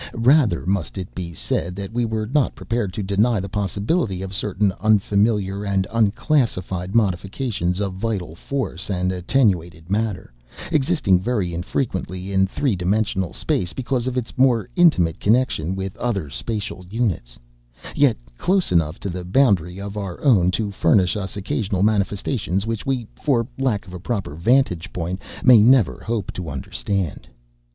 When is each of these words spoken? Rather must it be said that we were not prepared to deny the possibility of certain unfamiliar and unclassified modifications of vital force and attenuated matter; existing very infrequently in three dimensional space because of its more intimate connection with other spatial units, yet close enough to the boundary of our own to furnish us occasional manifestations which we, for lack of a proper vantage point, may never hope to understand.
Rather 0.15 0.65
must 0.65 0.97
it 0.97 1.13
be 1.13 1.31
said 1.31 1.75
that 1.75 1.93
we 1.93 2.05
were 2.05 2.25
not 2.25 2.55
prepared 2.55 2.91
to 2.91 3.03
deny 3.03 3.39
the 3.39 3.47
possibility 3.47 4.23
of 4.23 4.33
certain 4.33 4.73
unfamiliar 4.81 5.63
and 5.63 5.85
unclassified 5.91 6.95
modifications 6.95 7.79
of 7.79 7.93
vital 7.93 8.33
force 8.33 8.89
and 8.89 9.11
attenuated 9.11 9.91
matter; 9.91 10.33
existing 10.71 11.19
very 11.19 11.53
infrequently 11.53 12.33
in 12.33 12.47
three 12.47 12.75
dimensional 12.75 13.31
space 13.31 13.73
because 13.73 14.07
of 14.07 14.17
its 14.17 14.35
more 14.39 14.67
intimate 14.75 15.19
connection 15.19 15.75
with 15.75 15.95
other 15.97 16.31
spatial 16.31 16.83
units, 16.89 17.37
yet 17.95 18.17
close 18.39 18.71
enough 18.71 18.99
to 18.99 19.07
the 19.07 19.23
boundary 19.23 19.79
of 19.79 19.97
our 19.97 20.19
own 20.23 20.49
to 20.49 20.71
furnish 20.71 21.15
us 21.15 21.37
occasional 21.37 21.83
manifestations 21.83 22.65
which 22.65 22.87
we, 22.87 23.05
for 23.21 23.45
lack 23.59 23.85
of 23.85 23.93
a 23.93 23.99
proper 23.99 24.33
vantage 24.33 24.91
point, 24.93 25.21
may 25.43 25.61
never 25.61 26.01
hope 26.07 26.31
to 26.33 26.49
understand. 26.49 27.27